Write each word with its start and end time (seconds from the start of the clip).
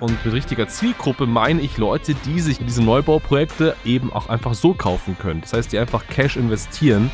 Und 0.00 0.24
mit 0.24 0.32
richtiger 0.32 0.66
Zielgruppe 0.66 1.26
meine 1.26 1.60
ich 1.60 1.76
Leute, 1.76 2.14
die 2.14 2.40
sich 2.40 2.58
diese 2.58 2.82
Neubauprojekte 2.82 3.76
eben 3.84 4.10
auch 4.10 4.30
einfach 4.30 4.54
so 4.54 4.72
kaufen 4.72 5.16
können. 5.18 5.42
Das 5.42 5.52
heißt, 5.52 5.72
die 5.72 5.78
einfach 5.78 6.06
Cash 6.06 6.38
investieren. 6.38 7.10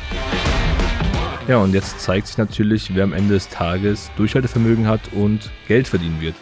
Ja, 1.49 1.57
und 1.57 1.73
jetzt 1.73 1.99
zeigt 1.99 2.27
sich 2.27 2.37
natürlich, 2.37 2.95
wer 2.95 3.03
am 3.03 3.11
Ende 3.11 3.33
des 3.33 3.49
Tages 3.49 4.09
Durchhaltevermögen 4.15 4.87
hat 4.87 5.01
und 5.11 5.51
Geld 5.67 5.87
verdienen 5.89 6.21
wird. 6.21 6.35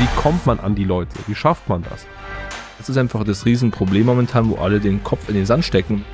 Wie 0.00 0.20
kommt 0.20 0.44
man 0.44 0.58
an 0.58 0.74
die 0.74 0.84
Leute? 0.84 1.12
Wie 1.28 1.34
schafft 1.36 1.68
man 1.68 1.84
das? 1.88 2.06
Das 2.78 2.88
ist 2.88 2.96
einfach 2.96 3.22
das 3.22 3.46
Riesenproblem 3.46 4.06
momentan, 4.06 4.50
wo 4.50 4.56
alle 4.56 4.80
den 4.80 5.04
Kopf 5.04 5.28
in 5.28 5.34
den 5.34 5.46
Sand 5.46 5.64
stecken 5.64 6.04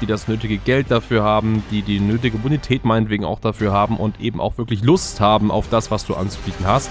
die 0.00 0.06
das 0.06 0.28
nötige 0.28 0.56
Geld 0.56 0.90
dafür 0.90 1.22
haben, 1.22 1.62
die 1.70 1.82
die 1.82 2.00
nötige 2.00 2.38
Bonität 2.38 2.84
meinetwegen 2.84 3.24
auch 3.24 3.38
dafür 3.38 3.72
haben 3.72 3.96
und 3.96 4.20
eben 4.20 4.40
auch 4.40 4.56
wirklich 4.58 4.82
Lust 4.82 5.20
haben 5.20 5.50
auf 5.50 5.68
das, 5.68 5.90
was 5.90 6.06
du 6.06 6.14
anzubieten 6.14 6.66
hast. 6.66 6.90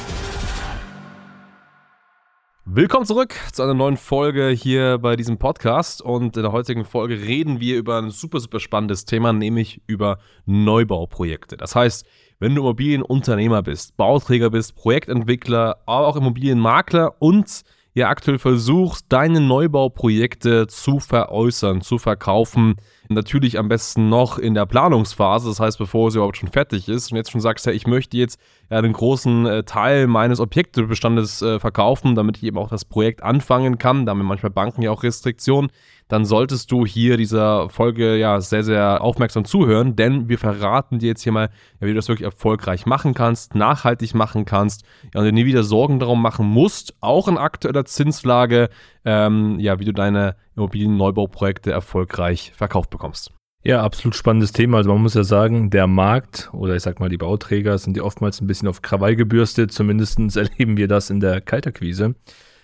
Willkommen 2.71 3.07
zurück 3.07 3.33
zu 3.51 3.63
einer 3.63 3.73
neuen 3.73 3.97
Folge 3.97 4.49
hier 4.49 4.99
bei 4.99 5.15
diesem 5.15 5.39
Podcast 5.39 6.03
und 6.03 6.37
in 6.37 6.43
der 6.43 6.51
heutigen 6.51 6.85
Folge 6.85 7.19
reden 7.19 7.59
wir 7.59 7.75
über 7.75 7.97
ein 7.97 8.11
super, 8.11 8.39
super 8.39 8.59
spannendes 8.59 9.05
Thema, 9.05 9.33
nämlich 9.33 9.81
über 9.87 10.19
Neubauprojekte. 10.45 11.57
Das 11.57 11.73
heißt, 11.73 12.05
wenn 12.37 12.53
du 12.53 12.61
Immobilienunternehmer 12.61 13.63
bist, 13.63 13.97
Bauträger 13.97 14.51
bist, 14.51 14.75
Projektentwickler, 14.75 15.77
aber 15.87 16.07
auch 16.07 16.15
Immobilienmakler 16.15 17.19
und 17.19 17.63
ihr 17.95 18.07
aktuell 18.07 18.37
versuchst, 18.37 19.07
deine 19.09 19.41
Neubauprojekte 19.41 20.67
zu 20.67 20.99
veräußern, 20.99 21.81
zu 21.81 21.97
verkaufen, 21.97 22.75
Natürlich 23.11 23.57
am 23.57 23.69
besten 23.69 24.07
noch 24.07 24.37
in 24.37 24.53
der 24.53 24.67
Planungsphase, 24.67 25.49
das 25.49 25.59
heißt, 25.59 25.79
bevor 25.79 26.09
es 26.09 26.15
überhaupt 26.15 26.37
schon 26.37 26.51
fertig 26.51 26.87
ist 26.87 27.11
und 27.11 27.17
jetzt 27.17 27.31
schon 27.31 27.41
sagst, 27.41 27.65
ja, 27.65 27.71
ich 27.71 27.87
möchte 27.87 28.15
jetzt 28.17 28.39
ja, 28.69 28.77
einen 28.77 28.93
großen 28.93 29.47
äh, 29.47 29.63
Teil 29.63 30.05
meines 30.05 30.39
Objektbestandes 30.39 31.41
äh, 31.41 31.59
verkaufen, 31.59 32.13
damit 32.13 32.37
ich 32.37 32.43
eben 32.43 32.59
auch 32.59 32.69
das 32.69 32.85
Projekt 32.85 33.23
anfangen 33.23 33.79
kann. 33.79 34.05
Da 34.05 34.11
haben 34.11 34.23
manchmal 34.23 34.51
Banken 34.51 34.83
ja 34.83 34.91
auch 34.91 35.01
Restriktionen 35.01 35.71
dann 36.09 36.25
solltest 36.25 36.71
du 36.71 36.85
hier 36.85 37.15
dieser 37.15 37.69
Folge 37.69 38.17
ja 38.17 38.41
sehr, 38.41 38.63
sehr 38.63 39.01
aufmerksam 39.01 39.45
zuhören, 39.45 39.95
denn 39.95 40.27
wir 40.27 40.37
verraten 40.37 40.99
dir 40.99 41.07
jetzt 41.07 41.23
hier 41.23 41.31
mal, 41.31 41.49
ja, 41.79 41.87
wie 41.87 41.91
du 41.91 41.95
das 41.95 42.09
wirklich 42.09 42.25
erfolgreich 42.25 42.85
machen 42.85 43.13
kannst, 43.13 43.55
nachhaltig 43.55 44.13
machen 44.15 44.43
kannst 44.43 44.83
ja, 45.13 45.21
und 45.21 45.25
dir 45.25 45.31
nie 45.31 45.45
wieder 45.45 45.63
Sorgen 45.63 45.99
darum 45.99 46.21
machen 46.21 46.47
musst, 46.47 46.95
auch 46.99 47.27
in 47.27 47.37
aktueller 47.37 47.85
Zinslage, 47.85 48.69
ähm, 49.05 49.59
ja, 49.59 49.79
wie 49.79 49.85
du 49.85 49.93
deine 49.93 50.35
Immobilienneubauprojekte 50.55 51.71
erfolgreich 51.71 52.51
verkauft 52.55 52.89
bekommst. 52.89 53.31
Ja, 53.61 53.83
absolut 53.83 54.15
spannendes 54.15 54.53
Thema. 54.53 54.77
Also 54.77 54.91
man 54.93 55.01
muss 55.01 55.15
ja 55.15 55.23
sagen, 55.23 55.69
der 55.69 55.85
Markt 55.85 56.49
oder 56.53 56.75
ich 56.75 56.83
sag 56.83 56.99
mal 56.99 57.09
die 57.09 57.17
Bauträger 57.17 57.77
sind 57.77 57.97
ja 57.97 58.03
oftmals 58.03 58.39
ein 58.39 58.47
bisschen 58.47 58.69
auf 58.69 58.81
Krawall 58.81 59.15
gebürstet. 59.15 59.73
Zumindest 59.73 60.17
erleben 60.37 60.77
wir 60.77 60.87
das 60.87 61.09
in 61.09 61.19
der 61.19 61.41
Kalterquise. 61.41 62.15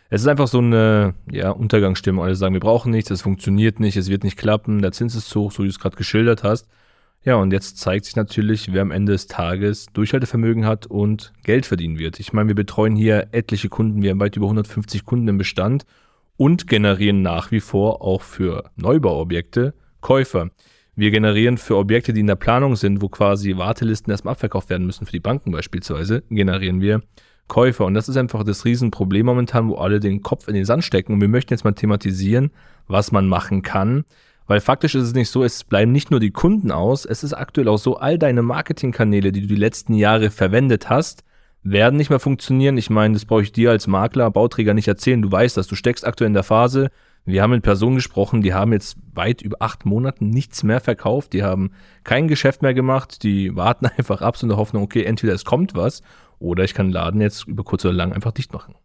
Es 0.09 0.21
ist 0.21 0.27
einfach 0.27 0.47
so 0.47 0.59
eine 0.59 1.15
ja, 1.31 1.49
Untergangsstimmung. 1.49 2.23
Alle 2.23 2.35
sagen, 2.35 2.53
wir 2.53 2.59
brauchen 2.59 2.91
nichts, 2.91 3.09
es 3.09 3.23
funktioniert 3.23 3.79
nicht, 3.79 3.97
es 3.97 4.09
wird 4.09 4.23
nicht 4.23 4.37
klappen, 4.37 4.81
der 4.81 4.91
Zins 4.91 5.15
ist 5.15 5.29
zu 5.29 5.41
hoch, 5.41 5.51
so 5.51 5.63
wie 5.63 5.67
du 5.67 5.71
es 5.71 5.79
gerade 5.79 5.97
geschildert 5.97 6.43
hast. 6.43 6.67
Ja, 7.23 7.35
und 7.37 7.51
jetzt 7.51 7.79
zeigt 7.79 8.05
sich 8.05 8.15
natürlich, 8.15 8.71
wer 8.71 8.83
am 8.83 8.91
Ende 8.91 9.13
des 9.13 9.25
Tages 9.25 9.87
Durchhaltevermögen 9.93 10.67
hat 10.67 10.85
und 10.85 11.33
Geld 11.41 11.65
verdienen 11.65 11.97
wird. 11.97 12.19
Ich 12.19 12.33
meine, 12.33 12.49
wir 12.49 12.55
betreuen 12.55 12.95
hier 12.95 13.29
etliche 13.31 13.67
Kunden, 13.67 14.03
wir 14.03 14.11
haben 14.11 14.19
weit 14.19 14.35
über 14.35 14.45
150 14.45 15.05
Kunden 15.05 15.27
im 15.27 15.39
Bestand 15.39 15.85
und 16.37 16.67
generieren 16.67 17.23
nach 17.23 17.49
wie 17.49 17.61
vor 17.61 18.03
auch 18.03 18.21
für 18.21 18.69
Neubauobjekte 18.75 19.73
Käufer. 20.01 20.51
Wir 20.95 21.09
generieren 21.09 21.57
für 21.57 21.77
Objekte, 21.77 22.13
die 22.13 22.19
in 22.19 22.27
der 22.27 22.35
Planung 22.35 22.75
sind, 22.75 23.01
wo 23.01 23.09
quasi 23.09 23.57
Wartelisten 23.57 24.11
erstmal 24.11 24.33
abverkauft 24.33 24.69
werden 24.69 24.85
müssen, 24.85 25.07
für 25.07 25.11
die 25.11 25.19
Banken 25.19 25.51
beispielsweise, 25.51 26.21
generieren 26.29 26.79
wir 26.79 27.01
Käufer. 27.47 27.85
Und 27.85 27.93
das 27.93 28.09
ist 28.09 28.17
einfach 28.17 28.43
das 28.43 28.65
Riesenproblem 28.65 29.25
momentan, 29.25 29.69
wo 29.69 29.75
alle 29.75 29.99
den 29.99 30.21
Kopf 30.21 30.47
in 30.47 30.55
den 30.55 30.65
Sand 30.65 30.83
stecken. 30.83 31.13
Und 31.13 31.21
wir 31.21 31.27
möchten 31.27 31.53
jetzt 31.53 31.63
mal 31.63 31.73
thematisieren, 31.73 32.51
was 32.87 33.11
man 33.11 33.27
machen 33.27 33.61
kann. 33.61 34.05
Weil 34.47 34.59
faktisch 34.59 34.95
ist 34.95 35.03
es 35.03 35.13
nicht 35.13 35.29
so, 35.29 35.43
es 35.43 35.63
bleiben 35.63 35.91
nicht 35.91 36.11
nur 36.11 36.19
die 36.19 36.31
Kunden 36.31 36.71
aus, 36.71 37.05
es 37.05 37.23
ist 37.23 37.33
aktuell 37.33 37.67
auch 37.67 37.79
so, 37.79 37.97
all 37.97 38.19
deine 38.19 38.43
Marketingkanäle, 38.43 39.31
die 39.31 39.41
du 39.41 39.47
die 39.47 39.55
letzten 39.55 39.95
Jahre 39.95 40.29
verwendet 40.29 40.87
hast, 40.89 41.23
werden 41.63 41.97
nicht 41.97 42.11
mehr 42.11 42.19
funktionieren. 42.19 42.77
Ich 42.77 42.91
meine, 42.91 43.15
das 43.15 43.25
brauche 43.25 43.41
ich 43.41 43.51
dir 43.51 43.71
als 43.71 43.87
Makler, 43.87 44.29
Bauträger 44.29 44.75
nicht 44.75 44.87
erzählen. 44.87 45.21
Du 45.21 45.31
weißt 45.31 45.57
das, 45.57 45.65
du 45.65 45.73
steckst 45.73 46.05
aktuell 46.05 46.27
in 46.27 46.35
der 46.35 46.43
Phase. 46.43 46.91
Wir 47.25 47.41
haben 47.41 47.51
mit 47.51 47.63
Personen 47.63 47.95
gesprochen, 47.95 48.43
die 48.43 48.53
haben 48.53 48.71
jetzt 48.71 48.97
weit 49.13 49.41
über 49.41 49.57
acht 49.59 49.85
Monaten 49.85 50.29
nichts 50.29 50.61
mehr 50.61 50.79
verkauft. 50.79 51.33
Die 51.33 51.43
haben 51.43 51.71
kein 52.03 52.27
Geschäft 52.27 52.61
mehr 52.61 52.75
gemacht. 52.75 53.23
Die 53.23 53.55
warten 53.55 53.85
einfach 53.97 54.21
ab 54.21 54.37
so 54.37 54.45
in 54.45 54.49
der 54.49 54.57
Hoffnung, 54.57 54.83
okay, 54.83 55.03
entweder 55.03 55.33
es 55.33 55.43
kommt 55.43 55.73
was 55.73 56.03
oder 56.37 56.63
ich 56.63 56.73
kann 56.73 56.87
den 56.87 56.93
Laden 56.93 57.21
jetzt 57.21 57.47
über 57.47 57.63
kurz 57.63 57.83
oder 57.83 57.93
lang 57.93 58.13
einfach 58.13 58.31
dicht 58.31 58.53
machen. 58.53 58.75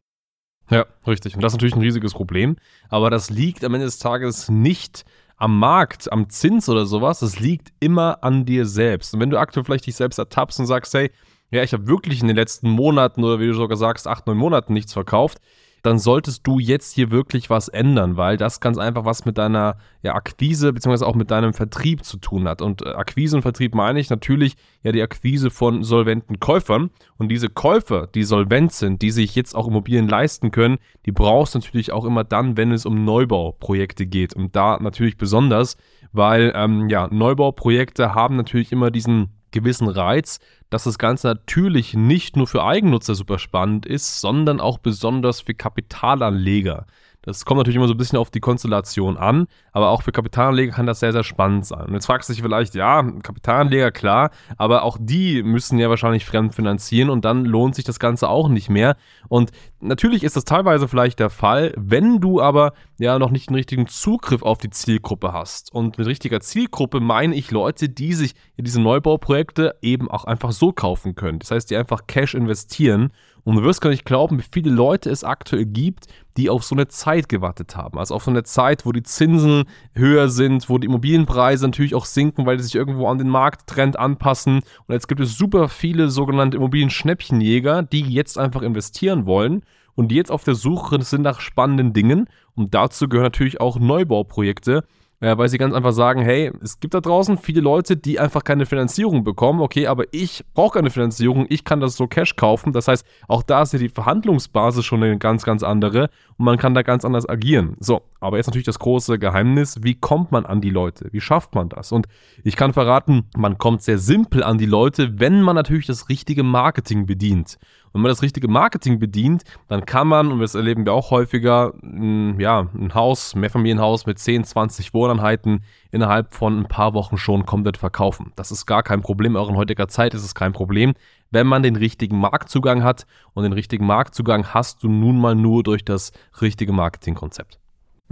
Ja, 0.70 0.86
richtig. 1.06 1.34
Und 1.34 1.42
das 1.42 1.52
ist 1.52 1.56
natürlich 1.56 1.74
ein 1.74 1.82
riesiges 1.82 2.14
Problem. 2.14 2.56
Aber 2.88 3.10
das 3.10 3.28
liegt 3.28 3.64
am 3.64 3.74
Ende 3.74 3.86
des 3.86 3.98
Tages 3.98 4.48
nicht 4.48 5.04
am 5.36 5.58
Markt, 5.58 6.10
am 6.12 6.30
Zins 6.30 6.68
oder 6.68 6.86
sowas. 6.86 7.20
Das 7.20 7.40
liegt 7.40 7.72
immer 7.80 8.22
an 8.22 8.46
dir 8.46 8.66
selbst. 8.66 9.12
Und 9.12 9.20
wenn 9.20 9.30
du 9.30 9.38
aktuell 9.38 9.64
vielleicht 9.64 9.86
dich 9.86 9.96
selbst 9.96 10.18
ertappst 10.18 10.60
und 10.60 10.66
sagst, 10.66 10.94
hey, 10.94 11.10
ja, 11.50 11.62
ich 11.64 11.72
habe 11.72 11.88
wirklich 11.88 12.20
in 12.20 12.28
den 12.28 12.36
letzten 12.36 12.70
Monaten 12.70 13.24
oder 13.24 13.40
wie 13.40 13.46
du 13.48 13.54
sogar 13.54 13.76
sagst, 13.76 14.06
acht, 14.06 14.26
neun 14.26 14.36
Monaten 14.36 14.72
nichts 14.72 14.92
verkauft, 14.92 15.40
dann 15.82 15.98
solltest 15.98 16.46
du 16.46 16.58
jetzt 16.58 16.94
hier 16.94 17.10
wirklich 17.10 17.50
was 17.50 17.68
ändern, 17.68 18.16
weil 18.16 18.36
das 18.36 18.60
ganz 18.60 18.78
einfach 18.78 19.04
was 19.04 19.24
mit 19.24 19.38
deiner 19.38 19.76
ja, 20.02 20.14
Akquise 20.14 20.72
beziehungsweise 20.72 21.06
auch 21.06 21.14
mit 21.14 21.30
deinem 21.30 21.52
Vertrieb 21.52 22.04
zu 22.04 22.18
tun 22.18 22.48
hat. 22.48 22.62
Und 22.62 22.82
äh, 22.82 22.90
Akquise 22.90 23.36
und 23.36 23.42
Vertrieb 23.42 23.74
meine 23.74 24.00
ich 24.00 24.10
natürlich 24.10 24.56
ja 24.82 24.92
die 24.92 25.02
Akquise 25.02 25.50
von 25.50 25.82
solventen 25.82 26.40
Käufern. 26.40 26.90
Und 27.18 27.28
diese 27.28 27.48
Käufer, 27.48 28.06
die 28.06 28.24
solvent 28.24 28.72
sind, 28.72 29.02
die 29.02 29.10
sich 29.10 29.34
jetzt 29.34 29.54
auch 29.54 29.68
Immobilien 29.68 30.08
leisten 30.08 30.50
können, 30.50 30.78
die 31.06 31.12
brauchst 31.12 31.54
du 31.54 31.58
natürlich 31.58 31.92
auch 31.92 32.04
immer 32.04 32.24
dann, 32.24 32.56
wenn 32.56 32.72
es 32.72 32.86
um 32.86 33.04
Neubauprojekte 33.04 34.06
geht. 34.06 34.34
Und 34.34 34.56
da 34.56 34.78
natürlich 34.80 35.16
besonders, 35.16 35.76
weil 36.12 36.52
ähm, 36.54 36.88
ja, 36.88 37.08
Neubauprojekte 37.10 38.14
haben 38.14 38.36
natürlich 38.36 38.72
immer 38.72 38.90
diesen 38.90 39.30
gewissen 39.50 39.88
Reiz, 39.88 40.38
dass 40.70 40.84
das 40.84 40.98
Ganze 40.98 41.28
natürlich 41.28 41.94
nicht 41.94 42.36
nur 42.36 42.46
für 42.46 42.64
Eigennutzer 42.64 43.14
super 43.14 43.38
spannend 43.38 43.86
ist, 43.86 44.20
sondern 44.20 44.60
auch 44.60 44.78
besonders 44.78 45.40
für 45.40 45.54
Kapitalanleger. 45.54 46.86
Das 47.22 47.44
kommt 47.44 47.58
natürlich 47.58 47.76
immer 47.76 47.88
so 47.88 47.94
ein 47.94 47.98
bisschen 47.98 48.18
auf 48.18 48.30
die 48.30 48.40
Konstellation 48.40 49.16
an, 49.16 49.46
aber 49.72 49.90
auch 49.90 50.02
für 50.02 50.12
Kapitalanleger 50.12 50.72
kann 50.72 50.86
das 50.86 51.00
sehr, 51.00 51.12
sehr 51.12 51.24
spannend 51.24 51.66
sein. 51.66 51.86
Und 51.86 51.94
jetzt 51.94 52.06
fragst 52.06 52.28
du 52.28 52.32
dich 52.32 52.42
vielleicht, 52.42 52.74
ja, 52.74 53.02
Kapitalanleger, 53.22 53.90
klar, 53.90 54.30
aber 54.56 54.84
auch 54.84 54.96
die 54.98 55.42
müssen 55.42 55.78
ja 55.78 55.90
wahrscheinlich 55.90 56.24
fremdfinanzieren 56.24 57.10
und 57.10 57.24
dann 57.24 57.44
lohnt 57.44 57.74
sich 57.74 57.84
das 57.84 58.00
Ganze 58.00 58.28
auch 58.28 58.48
nicht 58.48 58.70
mehr. 58.70 58.96
Und 59.28 59.50
natürlich 59.80 60.24
ist 60.24 60.36
das 60.36 60.44
teilweise 60.44 60.88
vielleicht 60.88 61.18
der 61.18 61.30
Fall, 61.30 61.74
wenn 61.76 62.20
du 62.20 62.40
aber 62.40 62.72
ja 62.98 63.18
noch 63.18 63.30
nicht 63.30 63.50
den 63.50 63.56
richtigen 63.56 63.86
Zugriff 63.86 64.42
auf 64.42 64.58
die 64.58 64.70
Zielgruppe 64.70 65.32
hast. 65.32 65.72
Und 65.74 65.98
mit 65.98 66.06
richtiger 66.06 66.40
Zielgruppe 66.40 67.00
meine 67.00 67.34
ich 67.34 67.50
Leute, 67.50 67.88
die 67.90 68.14
sich 68.14 68.34
diese 68.56 68.80
Neubauprojekte 68.80 69.76
eben 69.82 70.10
auch 70.10 70.24
einfach 70.24 70.52
so 70.52 70.72
kaufen 70.72 71.14
können. 71.14 71.38
Das 71.38 71.50
heißt, 71.50 71.70
die 71.70 71.76
einfach 71.76 72.06
Cash 72.06 72.34
investieren 72.34 73.12
und 73.44 73.56
du 73.56 73.62
wirst 73.62 73.80
gar 73.80 73.90
nicht 73.90 74.04
glauben, 74.04 74.38
wie 74.38 74.44
viele 74.50 74.70
Leute 74.70 75.10
es 75.10 75.24
aktuell 75.24 75.64
gibt, 75.64 76.06
die 76.36 76.50
auf 76.50 76.64
so 76.64 76.74
eine 76.74 76.88
Zeit 76.88 77.28
gewartet 77.28 77.76
haben. 77.76 77.98
Also 77.98 78.14
auf 78.14 78.24
so 78.24 78.30
eine 78.30 78.42
Zeit, 78.42 78.86
wo 78.86 78.92
die 78.92 79.02
Zinsen 79.02 79.64
höher 79.94 80.28
sind, 80.28 80.68
wo 80.68 80.78
die 80.78 80.86
Immobilienpreise 80.86 81.66
natürlich 81.66 81.94
auch 81.94 82.04
sinken, 82.04 82.46
weil 82.46 82.56
die 82.56 82.62
sich 82.62 82.74
irgendwo 82.74 83.08
an 83.08 83.18
den 83.18 83.28
Markttrend 83.28 83.98
anpassen. 83.98 84.60
Und 84.86 84.92
jetzt 84.92 85.08
gibt 85.08 85.20
es 85.20 85.36
super 85.36 85.68
viele 85.68 86.08
sogenannte 86.10 86.56
Immobilien-Schnäppchenjäger, 86.56 87.82
die 87.82 88.02
jetzt 88.02 88.38
einfach 88.38 88.62
investieren 88.62 89.26
wollen 89.26 89.62
und 89.94 90.08
die 90.08 90.16
jetzt 90.16 90.30
auf 90.30 90.44
der 90.44 90.54
Suche 90.54 91.02
sind 91.02 91.22
nach 91.22 91.40
spannenden 91.40 91.92
Dingen. 91.92 92.28
Und 92.54 92.74
dazu 92.74 93.08
gehören 93.08 93.26
natürlich 93.26 93.60
auch 93.60 93.78
Neubauprojekte 93.78 94.84
äh, 95.20 95.36
weil 95.36 95.48
sie 95.48 95.58
ganz 95.58 95.74
einfach 95.74 95.92
sagen, 95.92 96.22
hey, 96.22 96.50
es 96.62 96.80
gibt 96.80 96.94
da 96.94 97.00
draußen 97.00 97.38
viele 97.38 97.60
Leute, 97.60 97.96
die 97.96 98.18
einfach 98.18 98.42
keine 98.42 98.66
Finanzierung 98.66 99.22
bekommen, 99.22 99.60
okay, 99.60 99.86
aber 99.86 100.04
ich 100.12 100.44
brauche 100.54 100.78
keine 100.78 100.90
Finanzierung, 100.90 101.46
ich 101.48 101.64
kann 101.64 101.80
das 101.80 101.96
so 101.96 102.06
Cash 102.06 102.36
kaufen. 102.36 102.72
Das 102.72 102.88
heißt, 102.88 103.06
auch 103.28 103.42
da 103.42 103.62
ist 103.62 103.72
ja 103.72 103.78
die 103.78 103.88
Verhandlungsbasis 103.88 104.84
schon 104.84 105.02
eine 105.02 105.18
ganz, 105.18 105.44
ganz 105.44 105.62
andere 105.62 106.10
und 106.38 106.44
man 106.46 106.56
kann 106.56 106.74
da 106.74 106.82
ganz 106.82 107.04
anders 107.04 107.28
agieren. 107.28 107.76
So, 107.80 108.02
aber 108.20 108.38
jetzt 108.38 108.46
natürlich 108.46 108.66
das 108.66 108.78
große 108.78 109.18
Geheimnis, 109.18 109.82
wie 109.82 109.94
kommt 109.94 110.32
man 110.32 110.46
an 110.46 110.60
die 110.60 110.70
Leute? 110.70 111.08
Wie 111.12 111.20
schafft 111.20 111.54
man 111.54 111.68
das? 111.68 111.92
Und 111.92 112.06
ich 112.42 112.56
kann 112.56 112.72
verraten, 112.72 113.24
man 113.36 113.58
kommt 113.58 113.82
sehr 113.82 113.98
simpel 113.98 114.42
an 114.42 114.58
die 114.58 114.66
Leute, 114.66 115.20
wenn 115.20 115.42
man 115.42 115.54
natürlich 115.54 115.86
das 115.86 116.08
richtige 116.08 116.42
Marketing 116.42 117.06
bedient. 117.06 117.58
Wenn 117.92 118.02
man 118.02 118.08
das 118.10 118.22
richtige 118.22 118.48
Marketing 118.48 118.98
bedient, 118.98 119.42
dann 119.68 119.84
kann 119.84 120.06
man, 120.06 120.30
und 120.30 120.40
das 120.40 120.54
erleben 120.54 120.84
wir 120.84 120.92
auch 120.92 121.10
häufiger, 121.10 121.74
ein, 121.82 122.38
ja, 122.38 122.68
ein 122.74 122.94
Haus, 122.94 123.34
Mehrfamilienhaus 123.34 124.06
mit 124.06 124.18
10, 124.18 124.44
20 124.44 124.94
Wohneinheiten 124.94 125.64
innerhalb 125.90 126.34
von 126.34 126.60
ein 126.60 126.68
paar 126.68 126.94
Wochen 126.94 127.16
schon 127.16 127.46
komplett 127.46 127.76
verkaufen. 127.76 128.32
Das 128.36 128.52
ist 128.52 128.66
gar 128.66 128.82
kein 128.82 129.02
Problem, 129.02 129.36
auch 129.36 129.48
in 129.48 129.56
heutiger 129.56 129.88
Zeit 129.88 130.14
ist 130.14 130.24
es 130.24 130.34
kein 130.34 130.52
Problem, 130.52 130.94
wenn 131.30 131.46
man 131.46 131.62
den 131.62 131.76
richtigen 131.76 132.18
Marktzugang 132.18 132.82
hat. 132.84 133.06
Und 133.34 133.42
den 133.42 133.52
richtigen 133.52 133.86
Marktzugang 133.86 134.54
hast 134.54 134.82
du 134.82 134.88
nun 134.88 135.20
mal 135.20 135.34
nur 135.34 135.62
durch 135.62 135.84
das 135.84 136.12
richtige 136.40 136.72
Marketingkonzept. 136.72 137.58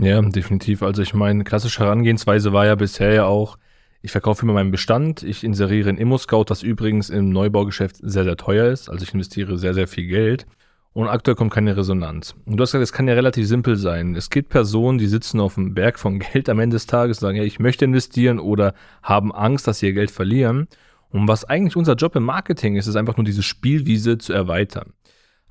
Ja, 0.01 0.21
definitiv. 0.23 0.83
Also 0.83 1.03
ich 1.03 1.15
meine, 1.15 1.45
klassische 1.45 1.81
Herangehensweise 1.85 2.53
war 2.53 2.67
ja 2.67 2.77
bisher 2.77 3.13
ja 3.13 3.27
auch, 3.27 3.59
ich 4.01 4.13
verkaufe 4.13 4.43
immer 4.43 4.53
meinen 4.53 4.71
Bestand, 4.71 5.23
ich 5.23 5.43
inseriere 5.43 5.91
in 5.91 5.99
ImmoScout, 5.99 6.47
was 6.49 6.63
übrigens 6.63 7.11
im 7.11 7.31
Neubaugeschäft 7.31 7.97
sehr, 8.01 8.25
sehr 8.25 8.37
teuer 8.37 8.71
ist. 8.71 8.89
Also 8.89 9.03
ich 9.03 9.13
investiere 9.13 9.59
sehr, 9.59 9.75
sehr 9.75 9.89
viel 9.89 10.07
Geld. 10.07 10.47
und 10.95 11.07
aktuell 11.07 11.37
kommt 11.37 11.53
keine 11.53 11.77
Resonanz. 11.77 12.35
Und 12.45 12.57
du 12.57 12.63
hast 12.63 12.73
gesagt, 12.73 12.83
es 12.83 12.93
kann 12.93 13.07
ja 13.07 13.15
relativ 13.15 13.47
simpel 13.47 13.77
sein. 13.77 14.17
Es 14.17 14.31
gibt 14.31 14.49
Personen, 14.49 14.99
die 14.99 15.07
sitzen 15.07 15.39
auf 15.39 15.55
dem 15.55 15.75
Berg 15.75 15.99
von 15.99 16.19
Geld 16.33 16.49
am 16.49 16.59
Ende 16.59 16.75
des 16.77 16.87
Tages, 16.87 17.19
sagen, 17.19 17.37
ja, 17.37 17.45
ich 17.45 17.61
möchte 17.61 17.85
investieren 17.85 18.39
oder 18.39 18.75
haben 19.03 19.33
Angst, 19.33 19.69
dass 19.69 19.79
sie 19.79 19.87
ihr 19.87 19.93
Geld 19.93 20.11
verlieren. 20.11 20.67
Und 21.11 21.29
was 21.29 21.45
eigentlich 21.45 21.77
unser 21.77 21.95
Job 21.95 22.17
im 22.17 22.25
Marketing 22.25 22.77
ist, 22.77 22.87
ist 22.87 22.97
einfach 22.97 23.17
nur 23.17 23.25
diese 23.25 23.43
Spielwiese 23.43 24.19
zu 24.19 24.33
erweitern. 24.33 24.93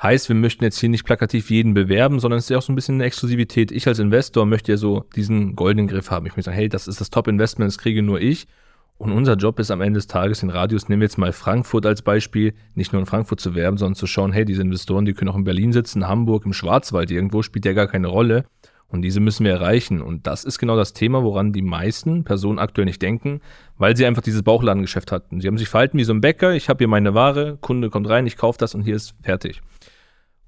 Heißt, 0.02 0.30
wir 0.30 0.36
möchten 0.36 0.64
jetzt 0.64 0.80
hier 0.80 0.90
nicht 0.90 1.06
plakativ 1.06 1.50
jeden 1.50 1.74
bewerben, 1.74 2.20
sondern 2.20 2.38
es 2.38 2.46
ist 2.46 2.50
ja 2.50 2.58
auch 2.60 2.62
so 2.62 2.72
ein 2.72 2.76
bisschen 2.76 2.96
eine 2.96 3.06
Exklusivität. 3.06 3.72
Ich 3.72 3.88
als 3.88 3.98
Investor 3.98 4.46
möchte 4.46 4.72
ja 4.72 4.78
so 4.78 5.06
diesen 5.16 5.56
goldenen 5.56 5.88
Griff 5.88 6.12
haben. 6.12 6.28
Ich 6.28 6.34
möchte 6.34 6.44
sagen, 6.44 6.58
hey, 6.58 6.70
das 6.70 6.88
ist 6.88 7.02
das 7.02 7.10
Top-Investment, 7.10 7.68
das 7.68 7.80
kriege 7.80 8.04
nur 8.04 8.22
ich. 8.22 8.48
Und 9.00 9.12
unser 9.12 9.36
Job 9.36 9.60
ist 9.60 9.72
am 9.72 9.82
Ende 9.82 9.98
des 9.98 10.08
Tages 10.08 10.42
in 10.42 10.50
Radius, 10.50 10.90
nehmen 10.90 11.02
wir 11.02 11.06
jetzt 11.06 11.18
mal 11.18 11.32
Frankfurt 11.32 11.86
als 11.86 12.02
Beispiel, 12.02 12.54
nicht 12.74 12.94
nur 12.94 13.00
in 13.00 13.06
Frankfurt 13.06 13.40
zu 13.40 13.54
werben, 13.54 13.78
sondern 13.78 13.96
zu 13.96 14.08
schauen, 14.08 14.32
hey, 14.32 14.44
diese 14.44 14.62
Investoren, 14.62 15.06
die 15.06 15.14
können 15.14 15.30
auch 15.30 15.36
in 15.36 15.44
Berlin 15.44 15.72
sitzen, 15.72 16.08
Hamburg, 16.08 16.46
im 16.46 16.54
Schwarzwald 16.54 17.12
irgendwo, 17.12 17.44
spielt 17.44 17.66
ja 17.66 17.74
gar 17.74 17.88
keine 17.88 18.08
Rolle. 18.08 18.46
Und 18.89 19.01
diese 19.01 19.19
müssen 19.19 19.44
wir 19.44 19.51
erreichen. 19.51 20.01
Und 20.01 20.28
das 20.28 20.45
ist 20.45 20.60
genau 20.60 20.78
das 20.78 20.94
Thema, 20.94 21.24
woran 21.24 21.51
die 21.51 21.62
meisten 21.62 22.24
Personen 22.24 22.57
aktuell 22.57 22.86
nicht 22.86 23.01
denken, 23.01 23.42
weil 23.78 23.98
sie 23.98 24.06
einfach 24.06 24.22
dieses 24.22 24.44
Bauchladengeschäft 24.44 25.12
hatten. 25.12 25.42
Sie 25.42 25.48
haben 25.48 25.57
sich 25.57 25.68
verhalten 25.68 25.98
wie 25.98 26.06
so 26.06 26.13
ein 26.13 26.22
Bäcker, 26.22 26.54
ich 26.54 26.69
habe 26.69 26.80
hier 26.80 26.88
meine 26.88 27.13
Ware, 27.13 27.57
Kunde 27.60 27.89
kommt 27.89 28.07
rein, 28.07 28.28
ich 28.28 28.38
kaufe 28.38 28.57
das 28.57 28.75
und 28.75 28.84
hier 28.84 28.95
ist 28.95 29.16
fertig. 29.22 29.62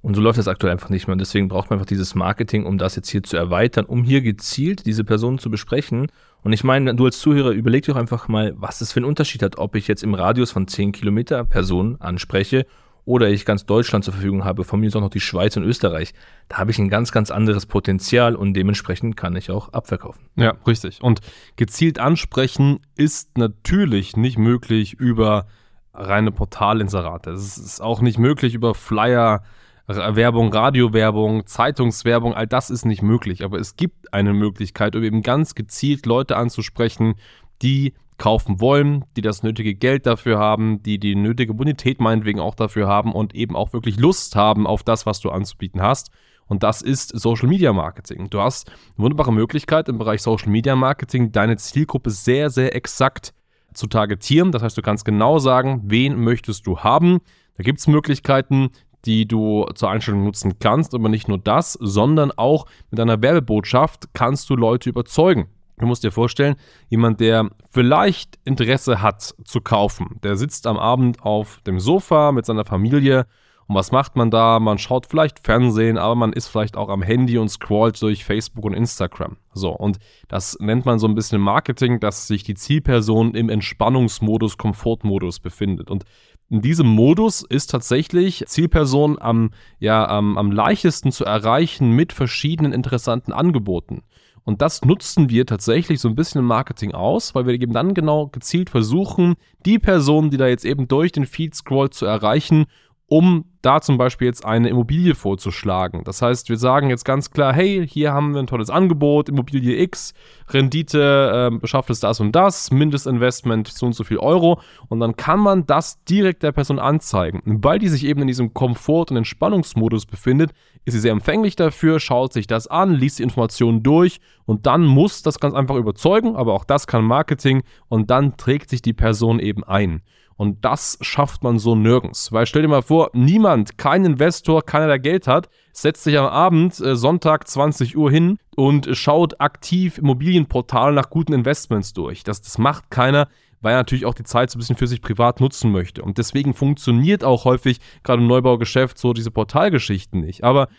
Und 0.01 0.15
so 0.15 0.21
läuft 0.21 0.39
das 0.39 0.47
aktuell 0.47 0.71
einfach 0.71 0.89
nicht 0.89 1.07
mehr. 1.07 1.13
Und 1.13 1.19
deswegen 1.19 1.50
braucht 1.50 1.69
man 1.69 1.77
einfach 1.77 1.88
dieses 1.88 2.15
Marketing, 2.15 2.65
um 2.65 2.77
das 2.77 2.95
jetzt 2.95 3.09
hier 3.09 3.21
zu 3.21 3.36
erweitern, 3.36 3.86
um 3.86 4.03
hier 4.03 4.21
gezielt 4.21 4.86
diese 4.86 5.03
Personen 5.03 5.39
zu 5.39 5.51
besprechen. 5.51 6.07
Und 6.41 6.53
ich 6.53 6.63
meine, 6.63 6.95
du 6.95 7.06
als 7.06 7.19
Zuhörer 7.19 7.51
überleg 7.51 7.86
doch 7.86 7.97
einfach 7.97 8.30
mal, 8.30 8.53
was 8.56 8.80
es 8.80 8.94
für 8.94 9.00
einen 9.00 9.06
Unterschied 9.06 9.44
hat, 9.44 9.57
ob 9.57 9.75
ich 9.75 9.89
jetzt 9.89 10.03
im 10.03 10.13
Radius 10.13 10.51
von 10.51 10.69
10 10.69 10.94
Kilometer 10.94 11.44
Personen 11.44 12.00
anspreche 12.00 12.65
oder 13.09 13.27
ich 13.27 13.44
ganz 13.44 13.65
Deutschland 13.65 14.06
zur 14.06 14.13
Verfügung 14.13 14.45
habe, 14.45 14.63
von 14.63 14.79
mir 14.79 14.85
ist 14.85 14.95
auch 14.95 15.01
noch 15.01 15.09
die 15.09 15.19
Schweiz 15.19 15.57
und 15.57 15.63
Österreich. 15.63 16.13
Da 16.47 16.59
habe 16.59 16.69
ich 16.69 16.77
ein 16.77 16.89
ganz, 16.89 17.11
ganz 17.11 17.31
anderes 17.31 17.65
Potenzial 17.65 18.35
und 18.35 18.53
dementsprechend 18.53 19.17
kann 19.17 19.35
ich 19.35 19.50
auch 19.50 19.73
abverkaufen. 19.73 20.27
Ja, 20.35 20.53
richtig. 20.67 21.01
Und 21.01 21.21
gezielt 21.56 21.97
ansprechen 21.97 22.81
ist 22.95 23.35
natürlich 23.35 24.15
nicht 24.15 24.38
möglich 24.38 24.94
über 24.94 25.47
reine 25.91 26.31
Portalinserate. 26.31 27.31
Es 27.31 27.57
ist 27.57 27.81
auch 27.81 28.01
nicht 28.01 28.19
möglich 28.19 28.53
über 28.53 28.75
Flyer, 28.75 29.41
Werbung, 29.88 30.53
Radiowerbung, 30.53 31.47
Zeitungswerbung, 31.47 32.35
all 32.35 32.45
das 32.45 32.69
ist 32.69 32.85
nicht 32.85 33.01
möglich. 33.01 33.44
Aber 33.44 33.57
es 33.57 33.75
gibt 33.75 34.13
eine 34.13 34.35
Möglichkeit, 34.35 34.95
um 34.95 35.01
eben 35.01 35.23
ganz 35.23 35.55
gezielt 35.55 36.05
Leute 36.05 36.38
anzusprechen, 36.38 37.15
die 37.63 37.95
kaufen 38.19 38.62
wollen, 38.62 39.06
die 39.16 39.21
das 39.21 39.42
nötige 39.42 39.74
Geld 39.74 40.06
dafür 40.06 40.38
haben, 40.38 40.83
die 40.83 41.00
die 41.00 41.16
nötige 41.16 41.56
Bonität 41.56 42.00
meinetwegen 42.00 42.39
auch 42.39 42.54
dafür 42.54 42.88
haben 42.88 43.13
und 43.13 43.33
eben 43.33 43.56
auch 43.56 43.74
wirklich 43.74 43.98
Lust 43.98 44.36
haben 44.36 44.68
auf 44.68 44.83
das, 44.83 45.07
was 45.07 45.19
du 45.19 45.31
anzubieten 45.31 45.81
hast. 45.81 46.12
Und 46.45 46.63
das 46.63 46.81
ist 46.81 47.10
Social 47.18 47.48
Media 47.48 47.74
Marketing. 47.74 48.30
Du 48.30 48.42
hast 48.42 48.69
eine 48.69 49.06
wunderbare 49.06 49.31
Möglichkeit 49.31 49.88
im 49.88 49.98
Bereich 49.98 50.21
Social 50.21 50.50
Media 50.50 50.75
Marketing, 50.75 51.31
deine 51.31 51.57
Zielgruppe 51.57 52.10
sehr, 52.10 52.50
sehr 52.50 52.75
exakt 52.75 53.33
zu 53.74 53.88
targetieren. 53.88 54.51
Das 54.51 54.63
heißt, 54.63 54.77
du 54.77 54.81
kannst 54.81 55.06
genau 55.06 55.39
sagen, 55.39 55.81
wen 55.86 56.19
möchtest 56.24 56.68
du 56.68 56.80
haben. 56.80 57.19
Da 57.57 57.63
gibt 57.63 57.80
es 57.80 57.88
Möglichkeiten, 57.88 58.69
die 59.06 59.27
du 59.27 59.65
zur 59.75 59.89
Einstellung 59.92 60.24
nutzen 60.24 60.60
kannst, 60.60 60.94
aber 60.94 61.07
nicht 61.07 61.27
nur 61.27 61.38
das, 61.38 61.74
sondern 61.74 62.31
auch 62.31 62.65
mit 62.92 63.00
einer 63.00 63.22
Werbebotschaft 63.22 64.10
kannst 64.13 64.50
du 64.50 64.56
Leute 64.56 64.89
überzeugen. 64.89 65.48
Du 65.79 65.87
musst 65.87 66.03
dir 66.03 66.11
vorstellen, 66.11 66.55
jemand, 66.89 67.19
der 67.19 67.49
vielleicht 67.71 68.37
Interesse 68.43 69.01
hat 69.01 69.33
zu 69.43 69.61
kaufen, 69.61 70.19
der 70.23 70.35
sitzt 70.35 70.67
am 70.67 70.77
Abend 70.77 71.23
auf 71.23 71.61
dem 71.65 71.79
Sofa 71.79 72.31
mit 72.31 72.45
seiner 72.45 72.65
Familie 72.65 73.25
und 73.69 73.75
was 73.75 73.91
macht 73.91 74.15
man 74.15 74.31
da? 74.31 74.59
Man 74.59 74.79
schaut 74.79 75.05
vielleicht 75.05 75.45
Fernsehen, 75.45 75.99
aber 75.99 76.15
man 76.15 76.33
ist 76.33 76.47
vielleicht 76.47 76.75
auch 76.75 76.89
am 76.89 77.03
Handy 77.03 77.37
und 77.37 77.49
scrollt 77.49 78.01
durch 78.01 78.25
Facebook 78.25 78.65
und 78.65 78.73
Instagram. 78.73 79.37
So, 79.53 79.69
und 79.69 79.99
das 80.27 80.57
nennt 80.59 80.87
man 80.87 80.97
so 80.97 81.07
ein 81.07 81.13
bisschen 81.13 81.39
Marketing, 81.39 81.99
dass 81.99 82.25
sich 82.25 82.41
die 82.41 82.55
Zielperson 82.55 83.35
im 83.35 83.47
Entspannungsmodus, 83.47 84.57
Komfortmodus 84.57 85.39
befindet. 85.39 85.91
Und 85.91 86.05
in 86.49 86.61
diesem 86.61 86.87
Modus 86.87 87.43
ist 87.43 87.67
tatsächlich 87.67 88.43
Zielperson 88.47 89.21
am, 89.21 89.51
ja, 89.77 90.07
am, 90.07 90.39
am 90.39 90.51
leichtesten 90.51 91.11
zu 91.11 91.23
erreichen 91.23 91.91
mit 91.91 92.11
verschiedenen 92.11 92.73
interessanten 92.73 93.33
Angeboten. 93.33 94.01
Und 94.50 94.63
das 94.63 94.84
nutzen 94.84 95.30
wir 95.30 95.46
tatsächlich 95.46 96.00
so 96.00 96.10
ein 96.10 96.16
bisschen 96.16 96.40
im 96.40 96.48
Marketing 96.48 96.96
aus, 96.96 97.36
weil 97.36 97.46
wir 97.46 97.54
eben 97.54 97.72
dann 97.72 97.94
genau 97.94 98.25
gezielt 98.25 98.72
versuchen, 98.72 99.36
die 99.63 99.78
Person, 99.78 100.31
die 100.31 100.38
da 100.38 100.48
jetzt 100.48 100.66
eben 100.66 100.88
durch 100.88 101.12
den 101.12 101.28
Feed 101.28 101.54
scrollt, 101.54 101.94
zu 101.94 102.07
erreichen 102.07 102.66
um 103.09 103.45
da 103.61 103.81
zum 103.81 103.97
Beispiel 103.97 104.27
jetzt 104.27 104.45
eine 104.45 104.69
Immobilie 104.69 105.15
vorzuschlagen. 105.15 106.03
Das 106.06 106.21
heißt, 106.21 106.47
wir 106.47 106.56
sagen 106.56 106.89
jetzt 106.89 107.03
ganz 107.03 107.31
klar, 107.31 107.53
hey, 107.53 107.85
hier 107.85 108.13
haben 108.13 108.33
wir 108.33 108.39
ein 108.39 108.47
tolles 108.47 108.69
Angebot, 108.69 109.27
Immobilie 109.27 109.81
X, 109.81 110.13
Rendite 110.50 111.50
äh, 111.51 111.57
beschafft 111.57 111.89
es 111.89 112.00
das 112.00 112.21
und 112.21 112.31
das, 112.33 112.71
Mindestinvestment 112.71 113.67
so 113.67 113.88
und 113.88 113.94
so 113.94 114.03
viel 114.03 114.17
Euro 114.17 114.61
und 114.88 115.01
dann 115.01 115.17
kann 115.17 115.39
man 115.39 115.65
das 115.65 116.01
direkt 116.06 116.44
der 116.44 116.53
Person 116.53 116.79
anzeigen. 116.79 117.41
Und 117.45 117.63
weil 117.63 117.79
die 117.79 117.89
sich 117.89 118.06
eben 118.06 118.21
in 118.21 118.27
diesem 118.27 118.53
Komfort- 118.53 119.12
und 119.12 119.17
Entspannungsmodus 119.17 120.05
befindet, 120.05 120.51
ist 120.85 120.94
sie 120.94 121.00
sehr 121.00 121.12
empfänglich 121.12 121.55
dafür, 121.57 122.00
schaut 122.00 122.31
sich 122.31 122.47
das 122.47 122.67
an, 122.67 122.94
liest 122.94 123.19
die 123.19 123.23
Informationen 123.23 123.83
durch 123.83 124.21
und 124.45 124.67
dann 124.67 124.85
muss 124.85 125.21
das 125.21 125.39
ganz 125.39 125.53
einfach 125.53 125.75
überzeugen, 125.75 126.35
aber 126.35 126.53
auch 126.53 126.63
das 126.63 126.88
kann 126.88 127.03
Marketing 127.03 127.63
und 127.89 128.09
dann 128.09 128.38
trägt 128.38 128.69
sich 128.69 128.81
die 128.81 128.94
Person 128.94 129.39
eben 129.39 129.63
ein. 129.63 130.01
Und 130.39 130.63
das 130.63 130.97
schafft 131.01 131.44
man 131.44 131.59
so 131.59 131.75
nirgends. 131.75 132.31
Weil 132.31 132.45
stell 132.45 132.62
dir 132.62 132.69
mal 132.69 132.81
vor, 132.81 133.09
niemand, 133.12 133.77
kein 133.77 134.06
Investor, 134.06 134.62
keiner, 134.62 134.88
der 134.88 134.97
Geld 134.97 135.27
hat, 135.27 135.50
setzt 135.74 136.06
sich 136.06 136.18
am 136.18 136.27
Abend, 136.27 136.80
äh, 136.80 136.95
Sonntag 136.95 137.45
20 137.45 137.97
Uhr 137.97 138.09
hin 138.09 138.38
und 138.56 138.88
schaut 138.94 139.41
aktiv 139.41 139.97
Immobilienportale 139.97 140.95
nach 140.95 141.09
guten 141.09 141.33
Investments 141.33 141.91
durch. 141.91 142.24
Das, 142.24 142.41
das 142.41 142.57
macht 142.57 142.89
keiner, 142.89 143.27
weil 143.59 143.74
er 143.74 143.80
natürlich 143.80 144.06
auch 144.06 144.13
die 144.13 144.24
Zeit 144.24 144.50
so 144.50 144.56
ein 144.56 144.62
bisschen 144.62 144.77
für 144.77 144.88
sich 144.88 145.01
privat 145.01 145.41
nutzen 145.41 145.74
möchte. 145.74 146.03
Und 146.03 146.18
deswegen 146.18 146.53
funktioniert 146.53 147.25
auch 147.25 147.44
häufig 147.44 147.81
gerade 148.03 148.21
im 148.21 148.30
Neubaugeschäft 148.30 148.97
so 148.97 149.12
diese 149.12 149.31
Portalgeschichten 149.31 150.21
nicht. 150.21 150.45
Aber 150.45 150.69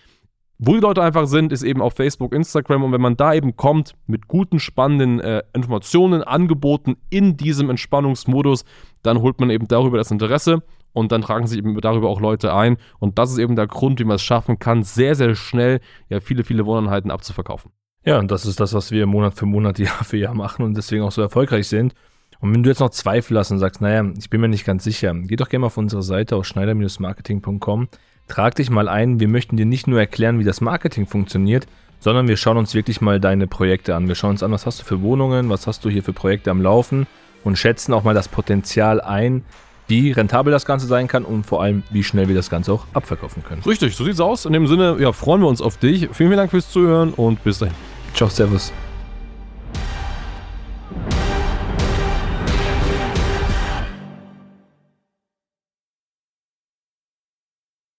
wo 0.62 0.74
die 0.74 0.80
Leute 0.80 1.02
einfach 1.02 1.26
sind, 1.26 1.52
ist 1.52 1.62
eben 1.62 1.80
auf 1.80 1.94
Facebook, 1.94 2.34
Instagram 2.34 2.84
und 2.84 2.92
wenn 2.92 3.00
man 3.00 3.16
da 3.16 3.32
eben 3.32 3.56
kommt 3.56 3.94
mit 4.06 4.28
guten, 4.28 4.60
spannenden 4.60 5.18
äh, 5.18 5.42
Informationen, 5.54 6.22
Angeboten 6.22 6.96
in 7.08 7.38
diesem 7.38 7.70
Entspannungsmodus, 7.70 8.66
dann 9.02 9.22
holt 9.22 9.40
man 9.40 9.48
eben 9.48 9.68
darüber 9.68 9.96
das 9.96 10.10
Interesse 10.10 10.62
und 10.92 11.12
dann 11.12 11.22
tragen 11.22 11.46
sich 11.46 11.56
eben 11.56 11.80
darüber 11.80 12.10
auch 12.10 12.20
Leute 12.20 12.52
ein 12.52 12.76
und 12.98 13.18
das 13.18 13.32
ist 13.32 13.38
eben 13.38 13.56
der 13.56 13.68
Grund, 13.68 14.00
wie 14.00 14.04
man 14.04 14.16
es 14.16 14.22
schaffen 14.22 14.58
kann, 14.58 14.82
sehr, 14.82 15.14
sehr 15.14 15.34
schnell 15.34 15.80
ja 16.10 16.20
viele, 16.20 16.44
viele 16.44 16.66
Wohneinheiten 16.66 17.10
abzuverkaufen. 17.10 17.72
Ja, 18.04 18.18
und 18.18 18.30
das 18.30 18.44
ist 18.44 18.60
das, 18.60 18.74
was 18.74 18.90
wir 18.90 19.06
Monat 19.06 19.34
für 19.34 19.46
Monat, 19.46 19.78
Jahr 19.78 20.04
für 20.04 20.18
Jahr 20.18 20.34
machen 20.34 20.62
und 20.62 20.76
deswegen 20.76 21.04
auch 21.04 21.12
so 21.12 21.22
erfolgreich 21.22 21.68
sind. 21.68 21.94
Und 22.40 22.54
wenn 22.54 22.62
du 22.62 22.70
jetzt 22.70 22.80
noch 22.80 22.90
Zweifel 22.90 23.38
hast 23.38 23.50
und 23.50 23.58
sagst, 23.58 23.80
naja, 23.80 24.04
ich 24.18 24.30
bin 24.30 24.40
mir 24.40 24.48
nicht 24.48 24.64
ganz 24.64 24.84
sicher, 24.84 25.14
geh 25.14 25.36
doch 25.36 25.48
gerne 25.48 25.60
mal 25.60 25.66
auf 25.66 25.76
unsere 25.76 26.02
Seite 26.02 26.36
auf 26.36 26.46
schneider-marketing.com 26.46 27.88
Trag 28.30 28.54
dich 28.54 28.70
mal 28.70 28.88
ein, 28.88 29.18
wir 29.18 29.26
möchten 29.26 29.56
dir 29.56 29.66
nicht 29.66 29.88
nur 29.88 29.98
erklären, 29.98 30.38
wie 30.38 30.44
das 30.44 30.60
Marketing 30.60 31.06
funktioniert, 31.06 31.66
sondern 31.98 32.28
wir 32.28 32.36
schauen 32.36 32.56
uns 32.56 32.74
wirklich 32.74 33.00
mal 33.00 33.18
deine 33.18 33.48
Projekte 33.48 33.96
an. 33.96 34.06
Wir 34.06 34.14
schauen 34.14 34.30
uns 34.30 34.44
an, 34.44 34.52
was 34.52 34.66
hast 34.66 34.80
du 34.80 34.84
für 34.84 35.02
Wohnungen, 35.02 35.50
was 35.50 35.66
hast 35.66 35.84
du 35.84 35.90
hier 35.90 36.04
für 36.04 36.12
Projekte 36.12 36.52
am 36.52 36.62
Laufen 36.62 37.08
und 37.42 37.58
schätzen 37.58 37.92
auch 37.92 38.04
mal 38.04 38.14
das 38.14 38.28
Potenzial 38.28 39.00
ein, 39.00 39.42
wie 39.88 40.12
rentabel 40.12 40.52
das 40.52 40.64
Ganze 40.64 40.86
sein 40.86 41.08
kann 41.08 41.24
und 41.24 41.44
vor 41.44 41.60
allem, 41.60 41.82
wie 41.90 42.04
schnell 42.04 42.28
wir 42.28 42.36
das 42.36 42.48
Ganze 42.48 42.72
auch 42.72 42.86
abverkaufen 42.94 43.42
können. 43.42 43.62
Richtig, 43.62 43.96
so 43.96 44.04
sieht's 44.04 44.20
aus. 44.20 44.46
In 44.46 44.52
dem 44.52 44.68
Sinne, 44.68 44.96
ja, 45.00 45.12
freuen 45.12 45.40
wir 45.40 45.48
uns 45.48 45.60
auf 45.60 45.76
dich. 45.76 46.02
Vielen, 46.12 46.14
vielen 46.14 46.36
Dank 46.36 46.52
fürs 46.52 46.70
Zuhören 46.70 47.12
und 47.12 47.42
bis 47.42 47.58
dahin. 47.58 47.74
Ciao, 48.14 48.30
Servus. 48.30 48.72